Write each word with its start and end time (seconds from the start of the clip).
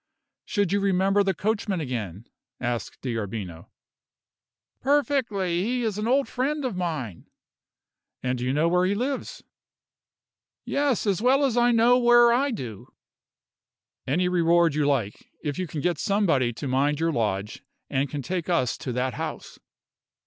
"Should 0.45 0.71
you 0.73 0.79
remember 0.79 1.21
the 1.23 1.35
coachman 1.35 1.79
again?" 1.79 2.25
asked 2.59 2.99
D'Arbino. 3.03 3.67
"Perfectly; 4.81 5.61
he 5.63 5.83
is 5.83 5.99
an 5.99 6.07
old 6.07 6.27
friend 6.27 6.65
of 6.65 6.75
mine." 6.75 7.27
"And 8.23 8.41
you 8.41 8.51
know 8.51 8.67
where 8.67 8.87
he 8.87 8.95
lives?" 8.95 9.43
"Yes; 10.65 11.05
as 11.05 11.21
well 11.21 11.45
as 11.45 11.55
I 11.55 11.69
know 11.69 11.99
where 11.99 12.33
I 12.33 12.49
do." 12.49 12.87
"Any 14.07 14.27
reward 14.27 14.73
you 14.73 14.87
like, 14.87 15.29
if 15.43 15.59
you 15.59 15.67
can 15.67 15.81
get 15.81 15.99
somebody 15.99 16.51
to 16.51 16.67
mind 16.67 16.99
your 16.99 17.11
lodge, 17.11 17.61
and 17.87 18.09
can 18.09 18.23
take 18.23 18.49
us 18.49 18.79
to 18.79 18.91
that 18.93 19.13
house." 19.13 19.59